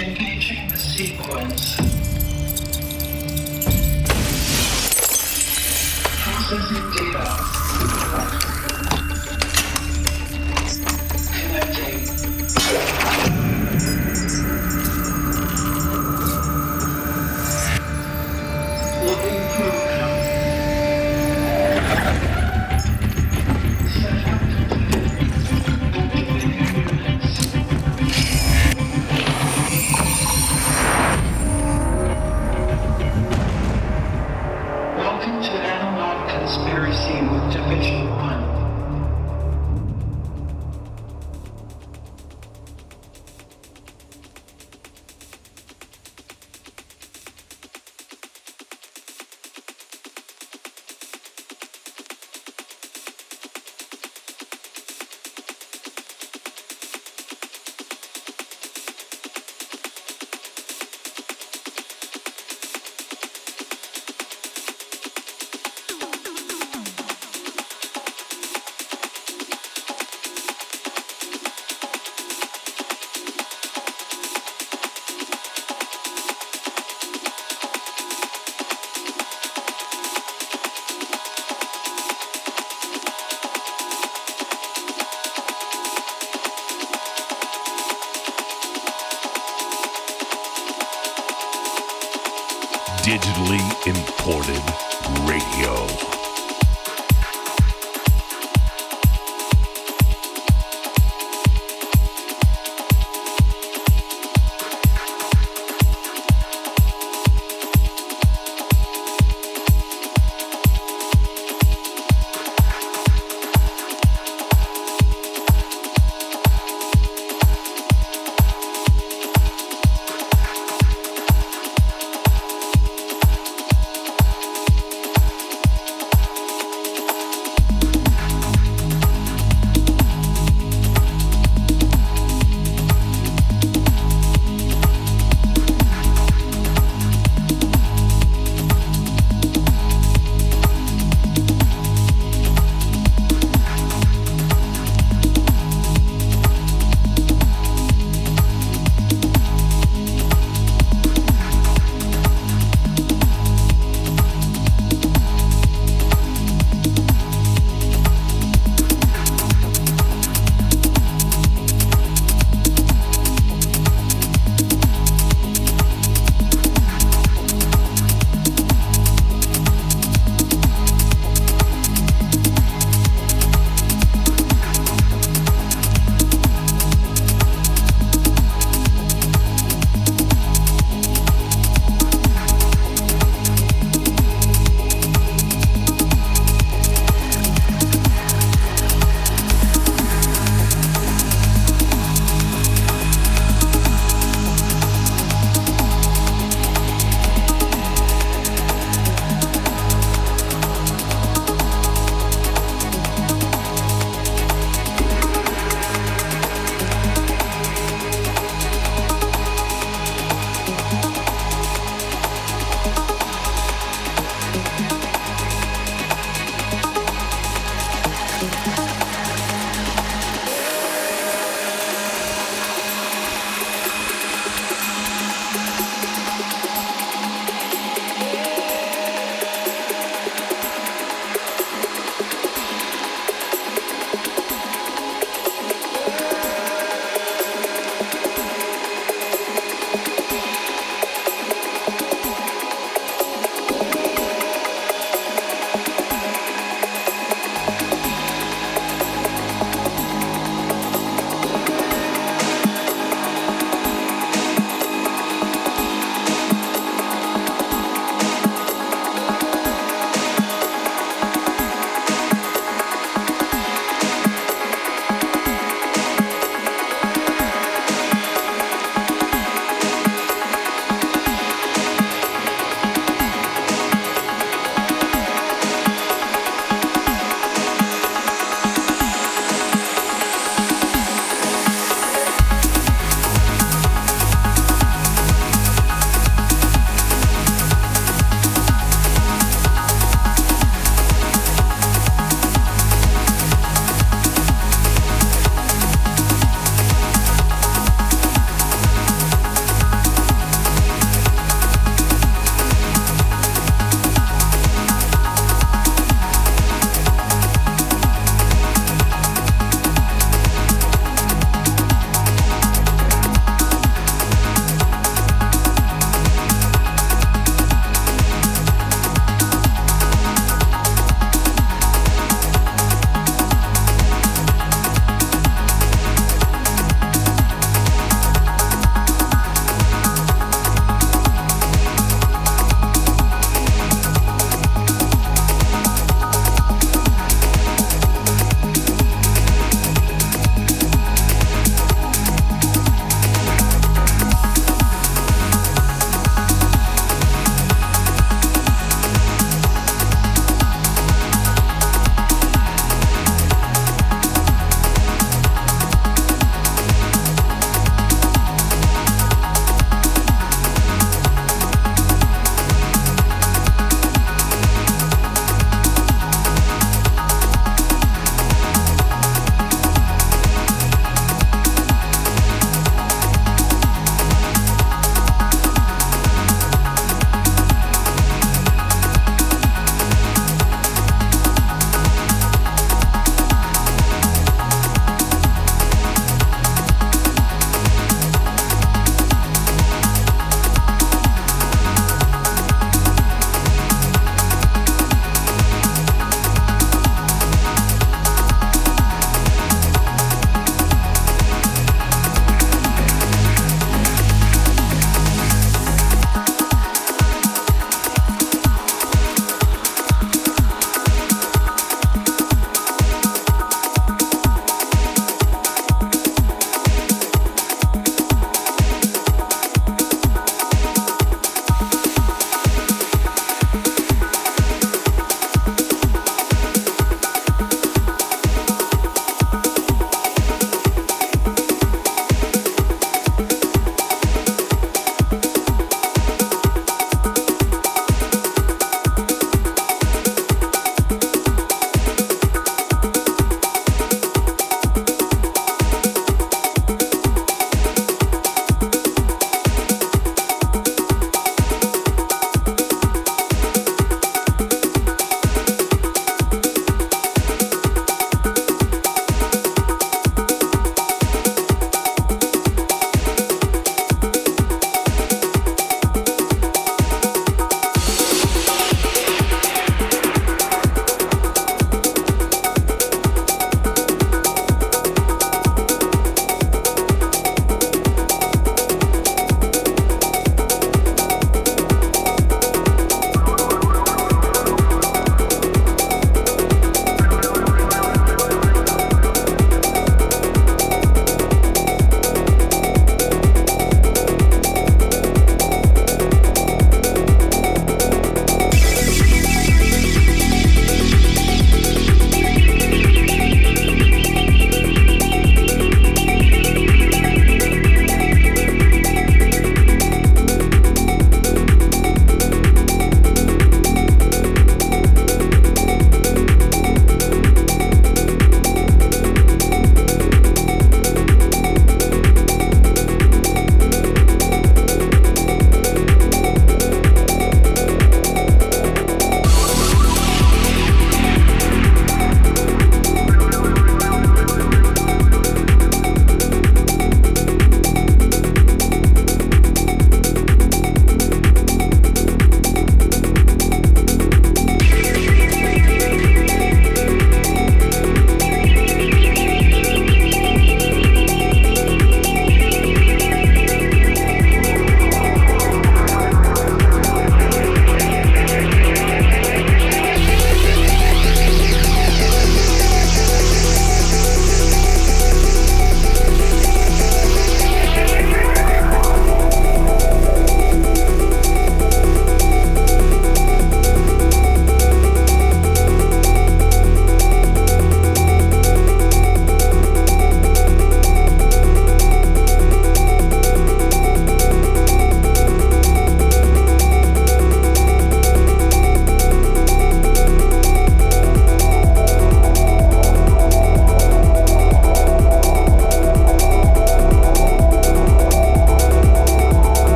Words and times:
Engaging 0.00 0.66
the 0.68 0.78
sequence. 0.78 1.89